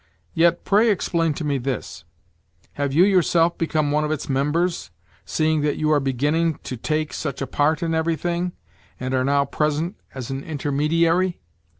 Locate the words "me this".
1.43-2.05